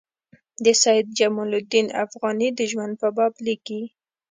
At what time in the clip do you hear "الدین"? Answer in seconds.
1.59-1.87